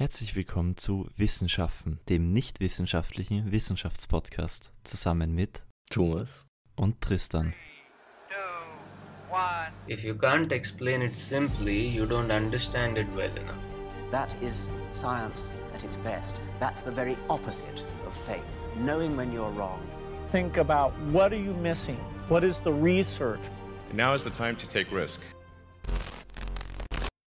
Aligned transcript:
Herzlich 0.00 0.34
willkommen 0.34 0.78
zu 0.78 1.10
Wissenschaften, 1.18 2.00
dem 2.08 2.32
nicht 2.32 2.60
wissenschaftlichen 2.60 3.52
Wissenschaftspodcast, 3.52 4.72
zusammen 4.82 5.34
mit 5.34 5.66
Thomas 5.90 6.46
und 6.74 7.02
Tristan. 7.02 7.52
If 9.90 10.02
you 10.02 10.14
can't 10.14 10.52
explain 10.52 11.02
it 11.02 11.14
simply, 11.14 11.86
you 11.86 12.06
don't 12.06 12.34
understand 12.34 12.96
it 12.96 13.08
well 13.14 13.28
enough. 13.36 13.62
That 14.10 14.34
is 14.40 14.70
science 14.92 15.50
at 15.74 15.84
its 15.84 15.98
best. 15.98 16.40
That's 16.60 16.80
the 16.80 16.90
very 16.90 17.18
opposite 17.28 17.84
of 18.06 18.16
faith. 18.16 18.56
Knowing 18.78 19.18
when 19.18 19.30
you're 19.30 19.54
wrong. 19.54 19.82
Think 20.30 20.56
about 20.56 20.94
what 21.12 21.30
are 21.34 21.42
you 21.42 21.52
missing? 21.52 21.98
What 22.30 22.42
is 22.42 22.58
the 22.58 22.72
research? 22.72 23.50
Now 23.92 24.14
is 24.14 24.24
the 24.24 24.30
time 24.30 24.56
to 24.56 24.66
take 24.66 24.90
risk. 24.90 25.20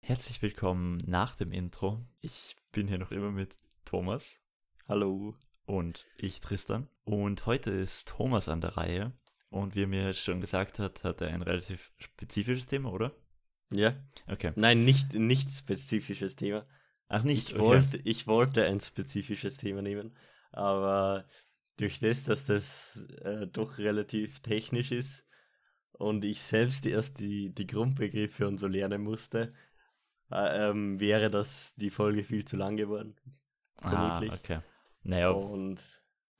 Herzlich 0.06 0.42
willkommen 0.42 1.02
nach 1.06 1.34
dem 1.34 1.50
Intro. 1.50 2.04
Ich 2.20 2.56
bin 2.72 2.88
hier 2.88 2.98
noch 2.98 3.10
immer 3.10 3.30
mit 3.30 3.58
Thomas. 3.86 4.38
Hallo. 4.86 5.34
Und 5.64 6.04
ich 6.18 6.40
Tristan. 6.40 6.90
Und 7.04 7.46
heute 7.46 7.70
ist 7.70 8.08
Thomas 8.08 8.50
an 8.50 8.60
der 8.60 8.76
Reihe. 8.76 9.14
Und 9.48 9.74
wie 9.74 9.84
er 9.84 9.86
mir 9.86 10.12
schon 10.12 10.42
gesagt 10.42 10.78
hat, 10.78 11.04
hat 11.04 11.22
er 11.22 11.28
ein 11.28 11.40
relativ 11.40 11.90
spezifisches 11.96 12.66
Thema, 12.66 12.92
oder? 12.92 13.14
Ja. 13.70 13.94
Okay. 14.26 14.52
Nein, 14.56 14.84
nicht, 14.84 15.14
nicht 15.14 15.50
spezifisches 15.50 16.36
Thema. 16.36 16.66
Ach 17.08 17.22
nicht? 17.22 17.48
Ich, 17.48 17.54
okay. 17.54 17.64
wollte, 17.64 17.96
ich 18.04 18.26
wollte 18.26 18.66
ein 18.66 18.80
spezifisches 18.80 19.56
Thema 19.56 19.80
nehmen, 19.80 20.14
aber 20.52 21.24
durch 21.78 21.98
das, 22.00 22.24
dass 22.24 22.44
das 22.44 22.98
äh, 23.22 23.46
doch 23.46 23.78
relativ 23.78 24.40
technisch 24.40 24.92
ist 24.92 25.24
und 25.92 26.26
ich 26.26 26.42
selbst 26.42 26.84
erst 26.84 27.20
die, 27.20 27.54
die 27.54 27.66
Grundbegriffe 27.66 28.46
und 28.46 28.58
so 28.58 28.66
lernen 28.66 29.02
musste, 29.02 29.50
äh, 30.34 30.70
ähm, 30.70 31.00
wäre 31.00 31.30
das 31.30 31.74
die 31.76 31.90
Folge 31.90 32.24
viel 32.24 32.44
zu 32.44 32.56
lang 32.56 32.76
geworden. 32.76 33.16
Ah, 33.82 34.20
vermutlich. 34.20 34.32
okay. 34.32 34.60
Naja, 35.02 35.30
Und 35.30 35.80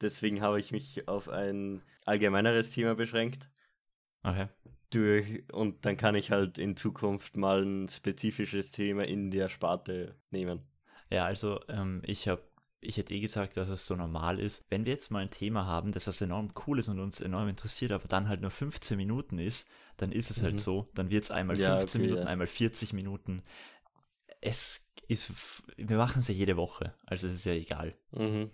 deswegen 0.00 0.40
habe 0.42 0.60
ich 0.60 0.72
mich 0.72 1.08
auf 1.08 1.28
ein 1.28 1.82
allgemeineres 2.06 2.70
Thema 2.70 2.94
beschränkt. 2.94 3.50
okay. 4.24 4.48
Durch, 4.90 5.42
und 5.52 5.84
dann 5.84 5.96
kann 5.96 6.14
ich 6.14 6.30
halt 6.30 6.56
in 6.58 6.76
Zukunft 6.76 7.36
mal 7.36 7.62
ein 7.64 7.88
spezifisches 7.88 8.70
Thema 8.70 9.04
in 9.04 9.30
der 9.30 9.48
Sparte 9.48 10.14
nehmen. 10.30 10.62
Ja, 11.10 11.24
also 11.24 11.60
ähm, 11.68 12.00
ich 12.04 12.28
habe, 12.28 12.42
ich 12.80 12.96
hätte 12.96 13.12
eh 13.14 13.20
gesagt, 13.20 13.56
dass 13.56 13.68
es 13.68 13.86
so 13.86 13.96
normal 13.96 14.38
ist. 14.38 14.64
Wenn 14.70 14.84
wir 14.84 14.92
jetzt 14.92 15.10
mal 15.10 15.20
ein 15.20 15.30
Thema 15.30 15.66
haben, 15.66 15.90
das 15.92 16.06
was 16.06 16.20
enorm 16.20 16.52
cool 16.66 16.78
ist 16.78 16.88
und 16.88 17.00
uns 17.00 17.20
enorm 17.20 17.48
interessiert, 17.48 17.90
aber 17.92 18.06
dann 18.08 18.28
halt 18.28 18.42
nur 18.42 18.50
15 18.52 18.96
Minuten 18.96 19.38
ist, 19.38 19.68
dann 19.96 20.12
ist 20.12 20.30
es 20.30 20.42
halt 20.42 20.54
Mhm. 20.54 20.58
so. 20.60 20.88
Dann 20.94 21.10
wird 21.10 21.24
es 21.24 21.30
einmal 21.32 21.58
Ja, 21.58 21.76
15 21.78 22.00
okay, 22.00 22.06
Minuten, 22.06 22.26
ja. 22.26 22.30
einmal 22.32 22.46
40 22.46 22.92
Minuten. 22.92 23.42
Es 24.44 24.90
ist, 25.08 25.32
wir 25.76 25.96
machen 25.96 26.20
es 26.20 26.28
ja 26.28 26.34
jede 26.34 26.58
Woche, 26.58 26.94
also 27.06 27.26
es 27.26 27.34
ist 27.34 27.44
ja 27.46 27.54
egal. 27.54 27.94
Mhm. 28.12 28.50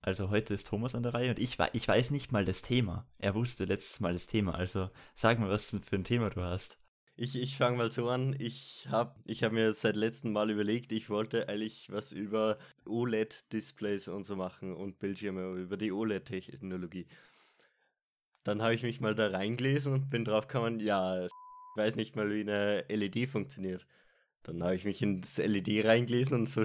Also 0.00 0.30
heute 0.30 0.52
ist 0.52 0.66
Thomas 0.66 0.96
an 0.96 1.04
der 1.04 1.14
Reihe 1.14 1.30
und 1.30 1.38
ich, 1.38 1.58
ich 1.72 1.86
weiß 1.86 2.10
nicht 2.10 2.32
mal 2.32 2.44
das 2.44 2.62
Thema. 2.62 3.06
Er 3.18 3.36
wusste 3.36 3.64
letztes 3.64 4.00
Mal 4.00 4.14
das 4.14 4.26
Thema, 4.26 4.56
also 4.56 4.90
sag 5.14 5.38
mal, 5.38 5.48
was 5.48 5.70
für 5.70 5.96
ein 5.96 6.04
Thema 6.04 6.30
du 6.30 6.42
hast. 6.42 6.76
Ich, 7.16 7.36
ich 7.36 7.56
fange 7.56 7.76
mal 7.76 7.90
so 7.92 8.08
an. 8.08 8.34
Ich 8.38 8.88
habe 8.90 9.14
ich 9.24 9.44
hab 9.44 9.52
mir 9.52 9.74
seit 9.74 9.94
letztem 9.94 10.32
Mal 10.32 10.50
überlegt, 10.50 10.90
ich 10.90 11.08
wollte 11.08 11.48
eigentlich 11.48 11.90
was 11.90 12.12
über 12.12 12.58
OLED-Displays 12.86 14.08
und 14.08 14.24
so 14.24 14.34
machen 14.34 14.74
und 14.74 14.98
Bildschirme 14.98 15.52
über 15.54 15.76
die 15.76 15.92
OLED-Technologie. 15.92 17.06
Dann 18.42 18.60
habe 18.60 18.74
ich 18.74 18.82
mich 18.82 19.00
mal 19.00 19.14
da 19.14 19.28
reingelesen 19.28 19.92
und 19.92 20.10
bin 20.10 20.24
drauf 20.24 20.48
gekommen, 20.48 20.80
ja, 20.80 21.26
ich 21.26 21.30
weiß 21.76 21.94
nicht 21.94 22.16
mal, 22.16 22.28
wie 22.30 22.40
eine 22.40 22.84
LED 22.88 23.28
funktioniert. 23.28 23.86
Dann 24.42 24.62
habe 24.62 24.74
ich 24.74 24.84
mich 24.84 25.02
in 25.02 25.20
das 25.20 25.38
LED 25.38 25.84
reingelesen 25.84 26.40
und 26.40 26.48
so, 26.48 26.64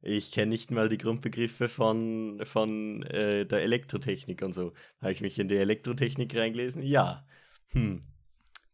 ich 0.00 0.30
kenne 0.30 0.50
nicht 0.50 0.70
mal 0.70 0.88
die 0.88 0.98
Grundbegriffe 0.98 1.68
von, 1.68 2.40
von 2.44 3.02
äh, 3.02 3.44
der 3.46 3.62
Elektrotechnik 3.62 4.42
und 4.42 4.52
so. 4.52 4.72
Habe 5.00 5.12
ich 5.12 5.20
mich 5.20 5.38
in 5.38 5.48
die 5.48 5.56
Elektrotechnik 5.56 6.34
reingelesen? 6.36 6.82
Ja. 6.82 7.26
Hm. 7.68 8.04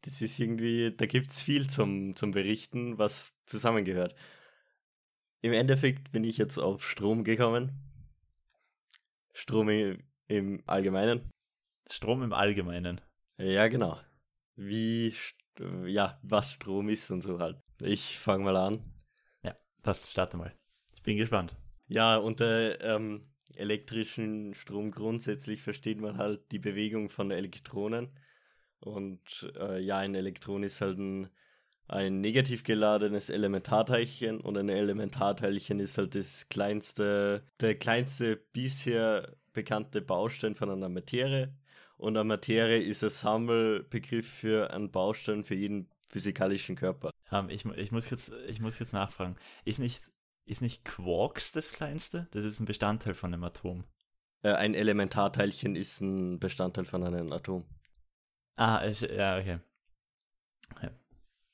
Das 0.02 0.20
ist 0.20 0.38
irgendwie, 0.38 0.94
da 0.94 1.06
gibt 1.06 1.30
es 1.30 1.40
viel 1.40 1.68
zum, 1.68 2.14
zum 2.14 2.30
Berichten, 2.32 2.98
was 2.98 3.32
zusammengehört. 3.46 4.14
Im 5.40 5.54
Endeffekt 5.54 6.12
bin 6.12 6.24
ich 6.24 6.36
jetzt 6.36 6.58
auf 6.58 6.86
Strom 6.86 7.24
gekommen. 7.24 7.72
Strom 9.32 9.70
im, 10.28 10.62
Allgemeinen. 10.66 11.30
Strom 11.90 12.22
im 12.22 12.32
Allgemeinen. 12.34 13.00
Ja, 13.38 13.68
genau. 13.68 13.98
Wie, 14.56 15.14
ja, 15.86 16.18
was 16.22 16.52
Strom 16.52 16.88
ist 16.90 17.10
und 17.10 17.22
so 17.22 17.38
halt. 17.40 17.58
Ich 17.80 18.18
fange 18.18 18.44
mal 18.44 18.56
an. 18.56 18.82
Ja, 19.42 19.56
passt, 19.82 20.10
starte 20.10 20.36
mal. 20.36 20.52
Ich 20.94 21.02
bin 21.02 21.16
gespannt. 21.16 21.54
Ja, 21.88 22.16
unter 22.16 22.80
ähm, 22.82 23.26
elektrischen 23.56 24.54
Strom 24.54 24.90
grundsätzlich 24.90 25.62
versteht 25.62 26.00
man 26.00 26.16
halt 26.16 26.50
die 26.52 26.58
Bewegung 26.58 27.08
von 27.08 27.30
Elektronen. 27.30 28.10
Und 28.80 29.52
äh, 29.58 29.80
ja, 29.80 29.98
ein 29.98 30.14
Elektron 30.14 30.62
ist 30.62 30.80
halt 30.80 30.98
ein, 30.98 31.28
ein 31.88 32.20
negativ 32.20 32.64
geladenes 32.64 33.30
Elementarteilchen 33.30 34.40
und 34.40 34.56
ein 34.56 34.68
Elementarteilchen 34.68 35.80
ist 35.80 35.98
halt 35.98 36.14
das 36.14 36.48
kleinste, 36.48 37.44
der 37.60 37.74
kleinste 37.76 38.36
bisher 38.36 39.36
bekannte 39.52 40.02
Baustein 40.02 40.54
von 40.54 40.70
einer 40.70 40.88
Materie. 40.88 41.54
Und 41.96 42.16
eine 42.16 42.24
Materie 42.24 42.82
ist 42.82 43.04
ein 43.04 43.10
Sammelbegriff 43.10 44.28
für 44.28 44.70
einen 44.72 44.90
Baustein 44.90 45.44
für 45.44 45.54
jeden 45.54 45.88
physikalischen 46.08 46.76
Körper. 46.76 47.10
Ähm, 47.30 47.48
ich, 47.50 47.64
ich, 47.64 47.92
muss 47.92 48.08
kurz, 48.08 48.30
ich 48.46 48.60
muss 48.60 48.78
kurz 48.78 48.92
nachfragen. 48.92 49.36
Ist 49.64 49.78
nicht, 49.78 50.00
ist 50.46 50.60
nicht 50.60 50.84
Quarks 50.84 51.52
das 51.52 51.72
kleinste? 51.72 52.28
Das 52.32 52.44
ist 52.44 52.60
ein 52.60 52.66
Bestandteil 52.66 53.14
von 53.14 53.32
einem 53.32 53.44
Atom. 53.44 53.84
Äh, 54.42 54.52
ein 54.52 54.74
Elementarteilchen 54.74 55.74
ist 55.76 56.00
ein 56.00 56.38
Bestandteil 56.38 56.84
von 56.84 57.02
einem 57.02 57.32
Atom. 57.32 57.64
Ah, 58.56 58.86
ich, 58.86 59.00
ja, 59.00 59.38
okay. 59.38 59.58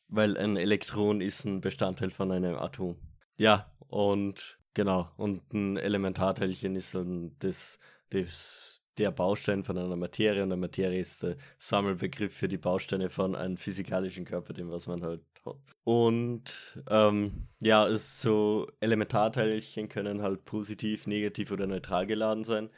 Weil 0.09 0.37
ein 0.37 0.57
Elektron 0.57 1.21
ist 1.21 1.45
ein 1.45 1.61
Bestandteil 1.61 2.11
von 2.11 2.33
einem 2.33 2.57
Atom. 2.57 2.99
Ja, 3.39 3.73
und 3.89 4.59
genau, 4.75 5.11
und 5.17 5.53
ein 5.53 5.77
Elementarteilchen 5.77 6.75
ist 6.75 6.95
dann 6.95 7.37
das, 7.39 7.79
das, 8.11 8.80
der 9.01 9.11
Baustein 9.11 9.65
von 9.65 9.79
einer 9.79 9.97
Materie 9.97 10.43
und 10.43 10.53
eine 10.53 10.61
Materie 10.61 11.01
ist 11.01 11.23
der 11.23 11.37
Sammelbegriff 11.59 12.35
für 12.35 12.49
die 12.49 12.59
Bausteine 12.59 13.09
von 13.09 13.35
einem 13.35 13.57
physikalischen 13.57 14.27
Körper, 14.27 14.53
dem 14.53 14.71
was 14.71 14.87
man 14.87 15.03
halt 15.03 15.23
hat. 15.45 15.57
Und 15.85 16.79
ähm, 16.89 17.49
ja, 17.61 17.87
ist 17.87 18.21
so 18.21 18.69
Elementarteilchen 18.81 19.89
können 19.89 20.23
halt 20.23 20.45
positiv, 20.45 21.07
negativ 21.07 21.51
oder 21.51 21.67
neutral 21.67 22.07
geladen 22.07 22.45
sein. 22.45 22.69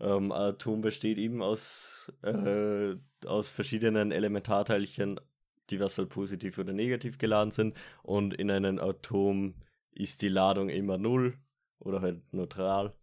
Ähm, 0.00 0.32
Atom 0.32 0.80
besteht 0.80 1.18
eben 1.18 1.42
aus, 1.42 2.12
äh, 2.22 2.96
aus 3.24 3.48
verschiedenen 3.48 4.10
Elementarteilchen, 4.10 5.20
die 5.70 5.80
was 5.80 5.96
halt 5.98 6.08
positiv 6.08 6.58
oder 6.58 6.72
negativ 6.72 7.18
geladen 7.18 7.52
sind. 7.52 7.76
Und 8.02 8.34
in 8.34 8.50
einem 8.50 8.80
Atom 8.80 9.54
ist 9.92 10.22
die 10.22 10.28
Ladung 10.28 10.68
immer 10.70 10.98
null 10.98 11.38
oder 11.78 12.00
halt 12.00 12.20
neutral. 12.32 12.94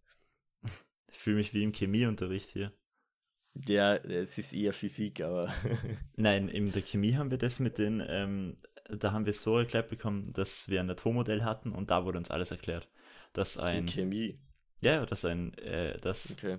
Ich 1.10 1.18
fühle 1.18 1.36
mich 1.36 1.52
wie 1.54 1.62
im 1.64 1.72
Chemieunterricht 1.72 2.50
hier. 2.50 2.72
Ja, 3.66 3.94
es 3.96 4.36
ist 4.38 4.52
eher 4.52 4.72
Physik, 4.72 5.20
aber 5.22 5.52
Nein, 6.16 6.48
in 6.48 6.72
der 6.72 6.82
Chemie 6.82 7.14
haben 7.16 7.30
wir 7.30 7.38
das 7.38 7.58
mit 7.58 7.78
den, 7.78 8.02
ähm, 8.06 8.56
da 8.88 9.12
haben 9.12 9.24
wir 9.26 9.30
es 9.30 9.42
so 9.42 9.56
erklärt 9.58 9.88
bekommen, 9.88 10.32
dass 10.32 10.68
wir 10.68 10.80
ein 10.80 10.90
Atommodell 10.90 11.42
hatten 11.44 11.72
und 11.72 11.90
da 11.90 12.04
wurde 12.04 12.18
uns 12.18 12.30
alles 12.30 12.50
erklärt. 12.50 12.88
Dass 13.32 13.56
in 13.56 13.64
ein, 13.64 13.86
Chemie. 13.86 14.38
ja, 14.80 14.92
ja, 14.94 15.06
dass 15.06 15.24
ein, 15.24 15.54
äh, 15.58 15.98
dass 16.00 16.32
Okay. 16.32 16.58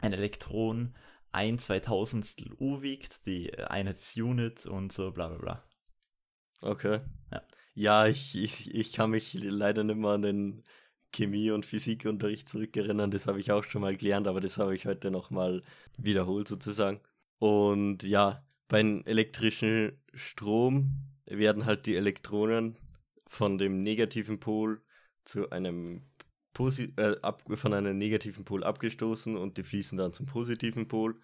ein 0.00 0.12
Elektron 0.12 0.94
ein 1.32 1.58
Zweitausendstel 1.58 2.52
U 2.60 2.82
wiegt, 2.82 3.26
die 3.26 3.56
Einheit 3.58 3.98
ist 3.98 4.16
Unit 4.16 4.66
und 4.66 4.92
so 4.92 5.10
bla 5.12 5.28
bla 5.28 5.38
bla. 5.38 5.64
Okay. 6.60 7.00
Ja. 7.30 7.42
Ja, 7.74 8.06
ich, 8.06 8.36
ich, 8.36 8.74
ich 8.74 8.92
kann 8.92 9.10
mich 9.10 9.32
leider 9.34 9.82
nicht 9.84 9.96
mehr 9.96 10.10
an 10.10 10.22
den 10.22 10.62
Chemie- 11.12 11.50
und 11.50 11.66
Physikunterricht 11.66 12.48
zurückerinnern. 12.48 13.10
Das 13.10 13.26
habe 13.26 13.40
ich 13.40 13.52
auch 13.52 13.64
schon 13.64 13.82
mal 13.82 13.96
gelernt, 13.96 14.26
aber 14.26 14.40
das 14.40 14.58
habe 14.58 14.74
ich 14.74 14.86
heute 14.86 15.10
nochmal 15.10 15.62
wiederholt 15.96 16.48
sozusagen. 16.48 17.00
Und 17.38 18.02
ja, 18.02 18.44
beim 18.68 19.02
elektrischen 19.04 19.92
Strom 20.14 20.90
werden 21.26 21.66
halt 21.66 21.86
die 21.86 21.96
Elektronen 21.96 22.76
von 23.26 23.58
dem 23.58 23.82
negativen 23.82 24.40
Pol 24.40 24.80
zu 25.24 25.50
einem 25.50 26.02
Posi 26.52 26.92
äh, 26.96 27.16
ab, 27.22 27.42
von 27.54 27.72
einem 27.72 27.96
negativen 27.98 28.44
Pol 28.44 28.64
abgestoßen 28.64 29.36
und 29.36 29.56
die 29.56 29.62
fließen 29.62 29.98
dann 29.98 30.12
zum 30.12 30.26
positiven 30.26 30.88
Pol. 30.88 31.18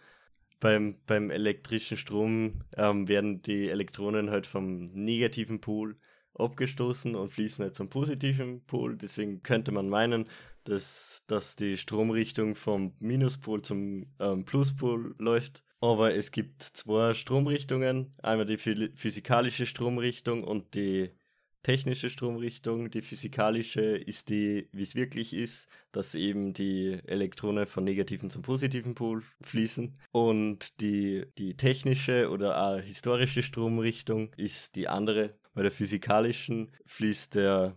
Beim, 0.61 0.97
beim 1.07 1.31
elektrischen 1.31 1.97
Strom 1.97 2.65
ähm, 2.77 3.07
werden 3.07 3.43
die 3.43 3.69
Elektronen 3.69 4.31
halt 4.31 4.47
vom 4.47 4.87
negativen 4.87 5.61
Pol 5.61 5.97
abgestoßen 6.39 7.15
und 7.15 7.31
fließen 7.31 7.65
halt 7.65 7.75
zum 7.75 7.89
positiven 7.89 8.65
Pol. 8.67 8.97
Deswegen 8.97 9.43
könnte 9.43 9.73
man 9.73 9.89
meinen, 9.89 10.29
dass, 10.65 11.25
dass 11.27 11.57
die 11.57 11.77
Stromrichtung 11.77 12.55
vom 12.55 12.95
Minuspol 13.01 13.63
zum 13.63 14.07
ähm, 14.19 14.45
Pluspol 14.45 15.15
läuft. 15.19 15.63
Aber 15.81 16.15
es 16.15 16.31
gibt 16.31 16.63
zwei 16.63 17.15
Stromrichtungen. 17.15 18.15
Einmal 18.23 18.47
die 18.47 18.59
phy- 18.59 18.91
physikalische 18.97 19.67
Stromrichtung 19.67 20.45
und 20.45 20.75
die 20.75 21.11
technische 21.63 22.09
Stromrichtung, 22.09 22.91
die 22.91 23.03
physikalische 23.03 23.83
ist 23.83 24.29
die, 24.29 24.69
wie 24.73 24.83
es 24.83 24.95
wirklich 24.95 25.35
ist, 25.35 25.69
dass 25.93 26.15
eben 26.15 26.53
die 26.53 26.99
Elektronen 27.05 27.67
von 27.67 27.85
negativen 27.85 28.31
zum 28.31 28.43
positiven 28.43 28.95
Pol 28.95 29.23
fließen. 29.43 29.95
Und 30.13 30.81
die, 30.81 31.27
die 31.37 31.57
technische 31.57 32.31
oder 32.31 32.81
historische 32.81 33.43
Stromrichtung 33.43 34.33
ist 34.37 34.77
die 34.77 34.89
andere. 34.89 35.37
Bei 35.59 35.63
der 35.65 35.73
physikalischen 35.73 36.71
fließt 36.87 37.35
der 37.35 37.77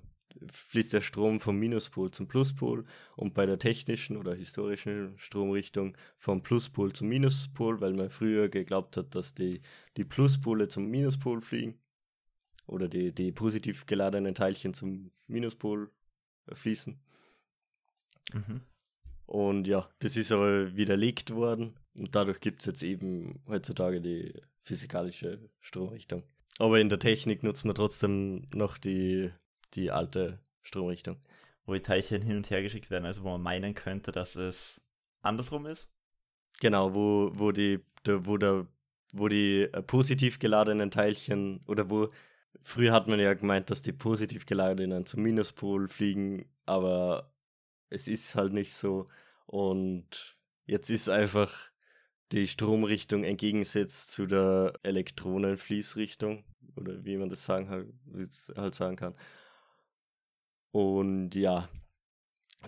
fließt 0.52 0.94
der 0.94 1.02
Strom 1.02 1.40
vom 1.40 1.58
Minuspol 1.58 2.12
zum 2.12 2.28
Pluspol 2.28 2.86
und 3.16 3.34
bei 3.34 3.48
der 3.48 3.58
technischen 3.58 4.18
oder 4.18 4.36
historischen 4.36 5.18
Stromrichtung 5.18 5.98
vom 6.20 6.44
Pluspol 6.44 6.94
zum 6.94 7.08
Minuspol, 7.08 7.82
weil 7.82 7.94
man 7.94 8.12
früher 8.12 8.50
geglaubt 8.50 8.98
hat, 8.98 9.16
dass 9.16 9.34
die, 9.34 9.64
die 9.98 10.04
Pluspole 10.04 10.68
zum 10.68 10.92
Minuspol 10.92 11.42
fliegen 11.42 11.80
oder 12.68 12.88
die, 12.88 13.16
die 13.16 13.32
positiv 13.32 13.88
geladenen 13.88 14.36
Teilchen 14.36 14.76
zum 14.76 15.10
Minuspol 15.26 15.90
äh, 16.46 16.54
fließen. 16.54 17.00
Mhm. 18.32 18.62
Und 19.26 19.66
ja, 19.66 19.90
das 19.98 20.18
ist 20.18 20.32
aber 20.32 20.76
widerlegt 20.76 21.32
worden 21.34 21.74
und 21.98 22.14
dadurch 22.14 22.42
gibt 22.42 22.60
es 22.60 22.68
jetzt 22.68 22.84
eben 22.84 23.42
heutzutage 23.48 24.02
die 24.02 24.40
physikalische 24.62 25.50
Stromrichtung. 25.62 26.22
Aber 26.62 26.80
in 26.80 26.90
der 26.90 27.00
Technik 27.00 27.42
nutzt 27.42 27.66
man 27.66 27.74
trotzdem 27.74 28.46
noch 28.54 28.78
die, 28.78 29.32
die 29.74 29.90
alte 29.90 30.38
Stromrichtung. 30.62 31.18
Wo 31.66 31.74
die 31.74 31.82
Teilchen 31.82 32.22
hin 32.22 32.38
und 32.38 32.52
her 32.52 32.62
geschickt 32.62 32.92
werden, 32.92 33.06
also 33.06 33.24
wo 33.24 33.30
man 33.30 33.42
meinen 33.42 33.74
könnte, 33.74 34.12
dass 34.12 34.36
es 34.36 34.80
andersrum 35.24 35.66
ist. 35.66 35.90
Genau, 36.60 36.94
wo, 36.94 37.32
wo 37.34 37.52
die, 37.52 37.80
der, 38.06 38.28
wo 38.28 38.38
der, 38.38 38.68
wo 39.12 39.28
die 39.28 39.70
äh, 39.74 39.82
positiv 39.82 40.38
geladenen 40.38 40.92
Teilchen 40.92 41.62
oder 41.66 41.90
wo 41.90 42.10
früher 42.62 42.94
hat 42.94 43.08
man 43.08 43.20
ja 43.20 43.34
gemeint, 43.34 43.72
dass 43.72 43.82
die 43.82 43.94
positiv 43.94 44.46
geladenen 44.46 45.08
zum 45.08 45.24
Minuspol 45.24 45.88
fliegen, 45.88 46.46
aber 46.68 47.34
es 47.90 48.08
ist 48.08 48.36
halt 48.36 48.54
nicht 48.54 48.76
so. 48.76 49.08
Und 49.48 50.38
jetzt 50.68 50.92
ist 50.92 51.10
einfach 51.10 51.71
die 52.32 52.48
Stromrichtung 52.48 53.24
entgegensetzt 53.24 54.12
zu 54.12 54.26
der 54.26 54.74
Elektronenfließrichtung 54.84 56.44
oder 56.76 57.04
wie 57.04 57.18
man 57.18 57.30
das 57.30 57.46
sagen 57.46 57.70
halt, 57.70 57.88
halt 58.56 58.76
sagen 58.76 58.96
kann. 58.96 59.16
Und 60.72 61.36
ja, 61.36 61.68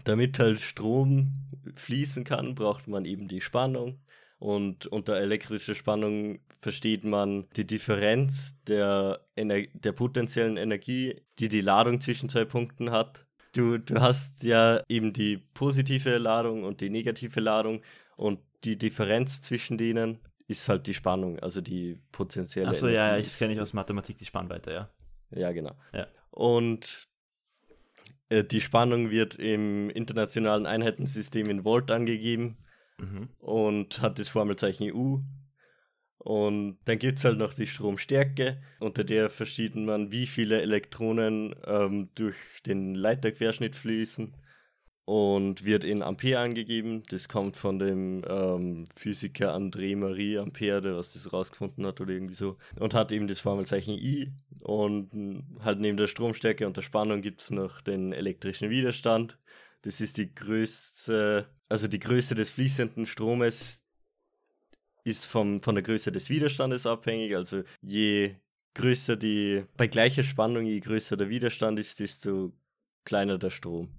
damit 0.04 0.40
halt 0.40 0.60
Strom 0.60 1.34
fließen 1.76 2.24
kann, 2.24 2.56
braucht 2.56 2.88
man 2.88 3.06
eben 3.06 3.28
die 3.28 3.42
Spannung. 3.42 4.00
Und 4.40 4.88
unter 4.88 5.16
elektrischer 5.16 5.76
Spannung 5.76 6.40
versteht 6.60 7.06
man 7.06 7.48
die 7.56 7.66
Differenz 7.66 8.56
der, 8.68 9.26
Ener 9.36 9.62
der 9.74 9.94
potenziellen 9.94 10.58
Energie, 10.58 11.22
die 11.40 11.48
die 11.48 11.62
Ladung 11.62 12.02
zwischen 12.02 12.28
zwei 12.28 12.44
Punkten 12.44 12.92
hat. 12.92 13.26
Du, 13.54 13.78
du 13.78 14.02
hast 14.02 14.44
ja 14.44 14.82
eben 14.90 15.14
die 15.14 15.38
positive 15.38 16.18
Ladung 16.18 16.64
und 16.64 16.82
die 16.82 16.90
negative 16.90 17.40
Ladung 17.40 17.82
und 18.18 18.40
die 18.64 18.78
Differenz 18.78 19.42
zwischen 19.42 19.78
denen 19.78 20.20
ist 20.48 20.68
halt 20.70 20.88
die 20.88 20.94
Spannung, 20.94 21.40
also 21.40 21.62
die 21.62 22.00
potenzielle 22.12 22.70
Achso, 22.70 22.88
ja, 22.88 23.16
ja, 23.16 23.18
ich 23.18 23.38
kenne 23.38 23.54
ich 23.54 23.60
aus 23.60 23.74
Mathematik 23.74 24.18
die 24.18 24.26
Spannweite, 24.26 24.72
ja. 24.72 24.90
Ja, 25.32 25.52
genau. 25.52 25.76
Ja. 25.94 26.08
Und 26.32 27.08
äh, 28.30 28.44
die 28.44 28.62
Spannung 28.62 29.10
wird 29.10 29.36
im 29.36 29.90
internationalen 29.90 30.66
Einheitensystem 30.66 31.50
in 31.50 31.64
Volt 31.66 31.92
angegeben 31.92 32.58
Mhm. 33.00 33.30
und 33.40 34.02
hat 34.02 34.20
das 34.20 34.30
Formelzeichen 34.30 34.94
U. 34.94 35.24
Und 36.20 36.78
dann 36.86 37.00
gibt 37.00 37.18
es 37.18 37.26
halt 37.26 37.38
noch 37.38 37.54
die 37.54 37.68
Stromstärke, 37.68 38.62
unter 38.80 39.04
der 39.04 39.30
versteht 39.30 39.76
man, 39.76 40.12
wie 40.12 40.28
viele 40.28 40.62
Elektronen 40.62 41.56
ähm, 41.66 42.10
durch 42.16 42.36
den 42.66 42.96
Leiterquerschnitt 42.96 43.76
fließen 43.76 44.34
und 45.06 45.66
wird 45.66 45.84
in 45.84 46.02
Ampere 46.02 46.40
angegeben. 46.40 47.04
Das 47.10 47.28
kommt 47.28 47.58
von 47.58 47.80
dem 47.80 48.24
ähm, 48.28 48.86
Physiker 48.96 49.54
André 49.54 49.98
Marie 49.98 50.38
Ampere, 50.38 50.82
der 50.82 50.96
was 50.96 51.14
das 51.14 51.34
rausgefunden 51.34 51.86
hat 51.86 52.00
oder 52.00 52.14
irgendwie 52.14 52.36
so. 52.36 52.58
Und 52.80 52.94
hat 52.94 53.12
eben 53.12 53.28
das 53.28 53.40
Formelzeichen 53.40 53.96
I. 53.96 54.32
Und 54.62 55.14
mm, 55.14 55.60
halt 55.64 55.80
neben 55.80 55.98
der 55.98 56.08
Stromstärke 56.08 56.66
und 56.66 56.78
der 56.78 56.84
Spannung 56.84 57.22
gibt 57.22 57.42
es 57.42 57.52
noch 57.52 57.82
den 57.82 58.14
elektrischen 58.14 58.70
Widerstand. 58.70 59.38
Das 59.82 60.00
ist 60.00 60.18
die 60.18 60.34
größte, 60.34 61.48
also 61.68 61.88
die 61.88 62.00
Größe 62.00 62.36
des 62.36 62.52
fließenden 62.52 63.06
Stromes 63.06 63.84
ist 65.04 65.26
vom, 65.26 65.62
von 65.62 65.76
der 65.76 65.84
Größe 65.84 66.14
des 66.14 66.30
Widerstandes 66.30 66.86
abhängig. 66.86 67.36
Also 67.36 67.64
je 67.82 68.36
größer 68.76 69.18
die, 69.18 69.66
bei 69.76 69.88
gleicher 69.88 70.24
Spannung, 70.24 70.66
je 70.66 70.80
größer 70.80 71.18
der 71.18 71.28
Widerstand 71.28 71.78
ist, 71.78 72.00
desto 72.00 72.54
kleiner 73.04 73.38
der 73.38 73.50
Strom. 73.50 73.90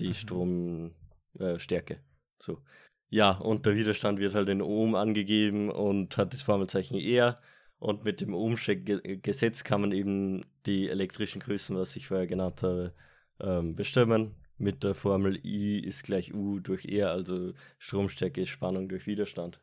Die 0.00 0.08
Mhm. 0.08 0.14
Stromstärke. 0.14 2.00
so. 2.38 2.62
Ja, 3.10 3.30
und 3.32 3.64
der 3.64 3.76
Widerstand 3.76 4.18
wird 4.18 4.34
halt 4.34 4.48
in 4.48 4.60
Ohm 4.60 4.94
angegeben 4.96 5.70
und 5.70 6.16
hat 6.16 6.32
das 6.32 6.42
Formelzeichen 6.42 6.98
R. 6.98 7.40
Und 7.78 8.02
mit 8.04 8.20
dem 8.20 8.34
Ohmsche 8.34 8.76
Ge- 8.76 9.18
Gesetz 9.18 9.62
kann 9.62 9.82
man 9.82 9.92
eben 9.92 10.44
die 10.66 10.88
elektrischen 10.88 11.40
Größen, 11.40 11.76
was 11.76 11.96
ich 11.96 12.08
vorher 12.08 12.26
genannt 12.26 12.62
habe, 12.62 12.94
ähm, 13.40 13.76
bestimmen. 13.76 14.34
Mit 14.56 14.82
der 14.84 14.94
Formel 14.94 15.38
I 15.44 15.78
ist 15.80 16.04
gleich 16.04 16.32
U 16.34 16.60
durch 16.60 16.86
R, 16.86 17.10
also 17.10 17.52
Stromstärke 17.78 18.40
ist 18.40 18.48
Spannung 18.48 18.88
durch 18.88 19.06
Widerstand. 19.06 19.60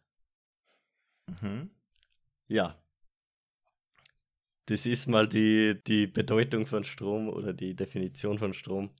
Mhm. 1.28 1.72
Ja. 2.48 2.78
Das 4.68 4.86
ist 4.86 5.08
mal 5.08 5.28
die, 5.28 5.82
die 5.88 6.08
Bedeutung 6.08 6.68
von 6.68 6.84
Strom 6.84 7.28
oder 7.30 7.54
die 7.54 7.76
Definition 7.76 8.38
von 8.38 8.54
Strom. 8.54 8.92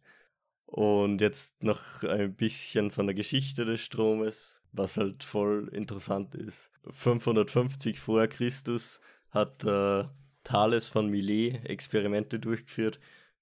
Und 0.72 1.20
jetzt 1.20 1.64
noch 1.64 2.04
ein 2.04 2.34
bisschen 2.34 2.92
von 2.92 3.06
der 3.06 3.14
Geschichte 3.14 3.66
des 3.66 3.82
Stromes, 3.82 4.62
was 4.72 4.96
halt 4.96 5.22
voll 5.22 5.70
interessant 5.74 6.34
ist. 6.34 6.72
550 6.90 8.00
vor 8.00 8.26
Christus 8.28 9.02
hat 9.32 9.66
äh, 9.66 10.06
Thales 10.46 10.88
von 10.88 11.10
Millet 11.10 11.66
Experimente 11.66 12.40
durchgeführt, 12.40 13.02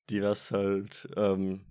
die 0.09 0.23
was 0.23 0.49
halt, 0.49 1.07
ähm, 1.17 1.61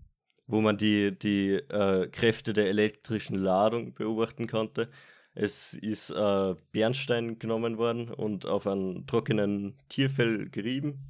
wo 0.46 0.60
man 0.60 0.76
die, 0.76 1.18
die 1.18 1.54
äh, 1.54 2.06
Kräfte 2.06 2.52
der 2.52 2.68
elektrischen 2.68 3.34
Ladung 3.36 3.94
beobachten 3.94 4.46
konnte. 4.46 4.88
Es 5.34 5.74
ist 5.74 6.10
äh, 6.10 6.54
Bernstein 6.70 7.40
genommen 7.40 7.78
worden 7.78 8.10
und 8.10 8.46
auf 8.46 8.68
einen 8.68 9.08
trockenen 9.08 9.76
Tierfell 9.88 10.48
gerieben. 10.50 11.00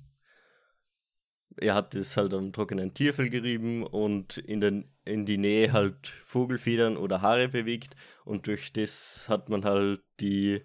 Er 1.60 1.74
hat 1.74 1.94
es 1.94 2.16
halt 2.16 2.34
am 2.34 2.52
trockenen 2.52 2.94
Tierfell 2.94 3.30
gerieben 3.30 3.84
und 3.84 4.38
in, 4.38 4.60
den, 4.60 4.90
in 5.04 5.26
die 5.26 5.38
Nähe 5.38 5.72
halt 5.72 6.08
Vogelfedern 6.24 6.96
oder 6.96 7.22
Haare 7.22 7.48
bewegt 7.48 7.96
und 8.24 8.46
durch 8.46 8.72
das 8.72 9.26
hat 9.28 9.48
man 9.48 9.64
halt 9.64 10.02
die, 10.20 10.62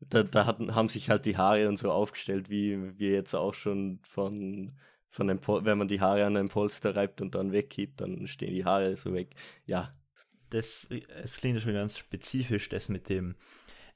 da, 0.00 0.22
da 0.22 0.46
hatten, 0.46 0.74
haben 0.74 0.88
sich 0.88 1.10
halt 1.10 1.26
die 1.26 1.36
Haare 1.36 1.68
und 1.68 1.76
so 1.78 1.90
aufgestellt, 1.92 2.50
wie 2.50 2.98
wir 2.98 3.10
jetzt 3.12 3.34
auch 3.34 3.54
schon 3.54 4.00
von, 4.08 4.72
von 5.10 5.28
dem, 5.28 5.40
Pol- 5.40 5.64
wenn 5.64 5.78
man 5.78 5.88
die 5.88 6.00
Haare 6.00 6.24
an 6.26 6.36
einem 6.36 6.48
Polster 6.48 6.96
reibt 6.96 7.20
und 7.22 7.34
dann 7.34 7.52
wegkippt, 7.52 8.00
dann 8.00 8.26
stehen 8.26 8.54
die 8.54 8.64
Haare 8.64 8.96
so 8.96 9.14
weg. 9.14 9.30
Ja, 9.66 9.94
Das, 10.50 10.88
es 11.22 11.36
klingt 11.38 11.60
schon 11.62 11.74
ganz 11.74 11.98
spezifisch, 11.98 12.68
das 12.68 12.88
mit 12.88 13.08
dem, 13.08 13.36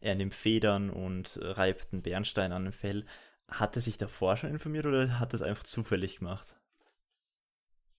er 0.01 0.15
nimmt 0.15 0.35
Federn 0.35 0.91
und 0.91 1.39
reibt 1.43 1.93
einen 1.93 2.03
Bernstein 2.03 2.53
an 2.53 2.65
dem 2.65 2.73
Fell. 2.73 3.05
Hat 3.55 3.77
er 3.77 3.83
sich 3.83 3.99
davor 3.99 4.37
schon 4.37 4.51
informiert 4.51 4.87
oder 4.87 5.19
hat 5.21 5.33
er 5.33 5.37
es 5.37 5.43
einfach 5.43 5.65
zufällig 5.65 6.19
gemacht? 6.19 6.57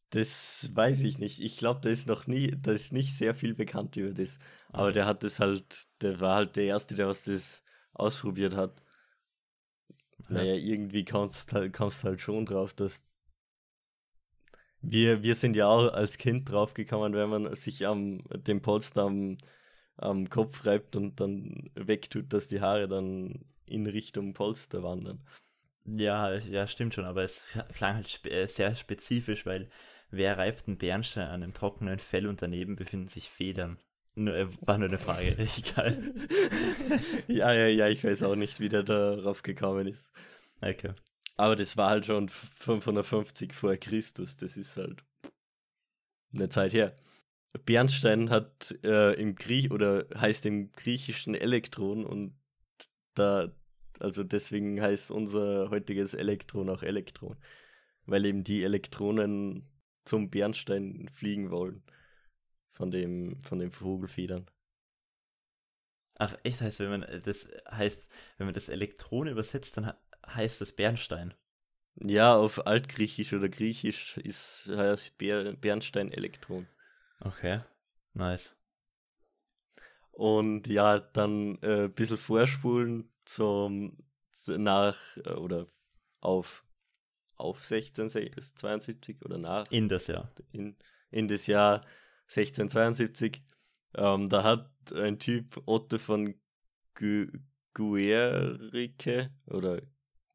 Das 0.10 0.70
weiß 0.74 1.02
ich 1.02 1.18
nicht. 1.18 1.42
Ich 1.42 1.58
glaube, 1.58 1.80
da 1.82 1.90
ist 1.90 2.08
noch 2.08 2.28
nie, 2.28 2.52
da 2.62 2.72
ist 2.72 2.94
nicht 2.94 3.18
sehr 3.18 3.34
viel 3.34 3.54
bekannt 3.54 3.96
über 3.96 4.14
das. 4.14 4.38
Aber 4.70 4.92
der 4.92 5.06
hat 5.06 5.24
das 5.24 5.40
halt, 5.40 5.88
der 6.02 6.20
war 6.20 6.36
halt 6.36 6.56
der 6.56 6.66
Erste, 6.66 6.96
der 6.96 7.08
was 7.08 7.24
das 7.24 7.64
ausprobiert 7.94 8.56
hat. 8.56 8.82
Naja, 10.28 10.56
irgendwie 10.56 11.06
kommst 11.06 11.54
halt, 11.54 11.74
kommst 11.74 12.04
halt 12.04 12.20
schon 12.20 12.46
drauf, 12.46 12.74
dass 12.74 13.04
wir, 14.82 15.24
wir 15.24 15.36
sind 15.36 15.56
ja 15.56 15.68
auch 15.68 15.92
als 15.94 16.18
Kind 16.18 16.50
drauf 16.50 16.74
gekommen, 16.74 17.14
wenn 17.14 17.30
man 17.30 17.56
sich 17.56 17.86
am 17.88 18.24
dem 18.30 18.62
Polster 18.62 19.04
am, 19.04 19.38
am 19.98 20.30
Kopf 20.30 20.66
reibt 20.66 20.96
und 20.96 21.20
dann 21.20 21.70
wegtut, 21.76 22.34
dass 22.34 22.48
die 22.48 22.62
Haare 22.62 22.88
dann 22.88 23.46
in 23.66 23.88
Richtung 23.88 24.34
Polster 24.34 24.84
wandern. 24.84 25.26
Ja, 25.86 26.34
ja, 26.36 26.68
stimmt 26.68 26.96
schon, 26.96 27.06
aber 27.06 27.24
es 27.24 27.48
klang 27.74 27.96
halt 27.96 28.10
spe 28.10 28.32
äh, 28.32 28.48
sehr 28.48 28.76
spezifisch, 28.76 29.46
weil 29.46 29.70
wer 30.10 30.38
reibt 30.38 30.68
einen 30.68 30.78
Bernstein 30.78 31.28
an 31.28 31.44
einem 31.44 31.54
trockenen 31.54 32.00
Fell 32.00 32.28
und 32.28 32.42
daneben 32.42 32.76
befinden 32.76 33.08
sich 33.08 33.30
Federn? 33.30 33.78
Nur, 34.16 34.36
äh, 34.36 34.48
war 34.62 34.78
nur 34.78 34.88
eine 34.88 34.98
Frage, 34.98 35.38
egal. 35.58 36.02
ja, 37.28 37.54
ja, 37.54 37.68
ja, 37.68 37.88
ich 37.88 38.04
weiß 38.04 38.24
auch 38.24 38.36
nicht, 38.36 38.60
wie 38.60 38.70
der 38.70 38.84
darauf 38.84 39.44
gekommen 39.44 39.88
ist. 39.88 40.10
Okay. 40.62 40.94
Aber 41.38 41.56
das 41.56 41.78
war 41.78 41.90
halt 41.90 42.06
schon 42.06 42.30
550 42.30 43.54
vor 43.54 43.76
Christus, 43.76 44.38
das 44.38 44.58
ist 44.58 44.78
halt 44.78 45.04
eine 46.34 46.50
Zeit 46.50 46.74
her. 46.74 46.96
Bernstein 47.66 48.30
hat 48.30 48.76
äh, 48.84 49.14
im 49.14 49.36
Griech 49.36 49.72
oder 49.72 50.06
heißt 50.16 50.46
im 50.46 50.72
griechischen 50.72 51.36
Elektron 51.36 52.06
und 52.06 52.36
da 53.14 53.52
also 54.00 54.24
deswegen 54.24 54.82
heißt 54.82 55.12
unser 55.12 55.70
heutiges 55.70 56.14
Elektron 56.14 56.70
auch 56.70 56.84
Elektron. 56.84 57.38
Weil 58.06 58.26
eben 58.26 58.44
die 58.44 58.64
Elektronen 58.64 59.68
zum 60.06 60.30
Bernstein 60.30 61.10
fliegen 61.14 61.52
wollen. 61.52 61.84
Von 62.72 62.92
dem, 62.92 63.40
von 63.42 63.60
den 63.60 63.72
Vogelfedern. 63.72 64.50
Ach, 66.18 66.36
echt 66.44 66.62
heißt, 66.62 66.80
wenn 66.80 66.90
man 66.90 67.22
das 67.24 67.50
heißt, 67.70 68.12
wenn 68.38 68.48
man 68.48 68.54
das 68.54 68.70
Elektron 68.70 69.28
übersetzt, 69.28 69.78
dann 69.78 69.94
heißt 70.28 70.62
das 70.62 70.74
Bernstein. 70.74 71.34
Ja, 71.96 72.36
auf 72.36 72.68
Altgriechisch 72.68 73.34
oder 73.34 73.50
Griechisch 73.50 74.18
ist 74.18 74.70
heißt 74.74 75.18
Ber 75.18 75.54
Bernstein 75.54 76.12
Elektron. 76.12 76.68
Okay, 77.22 77.62
nice. 78.14 78.58
Und 80.12 80.68
ja, 80.68 81.00
dann 81.00 81.58
ein 81.62 81.64
äh, 81.64 81.90
bisschen 81.90 82.18
vorspulen 82.18 83.10
zum 83.26 83.98
nach 84.48 84.98
äh, 85.18 85.34
oder 85.34 85.68
auf 86.22 86.64
auf 87.38 87.70
1672 87.70 89.18
oder 89.26 89.38
nach. 89.38 89.66
In 89.70 89.90
das 89.90 90.08
Jahr. 90.08 90.32
In, 90.52 90.78
in 91.12 91.28
das 91.28 91.48
Jahr 91.48 91.82
1672. 92.28 93.42
Ähm, 93.96 94.30
da 94.30 94.44
hat 94.44 94.70
ein 94.94 95.20
Typ 95.20 95.62
Otto 95.66 95.98
von 95.98 96.36
Gu 96.96 97.28
Guericke 97.74 99.32
oder 99.48 99.82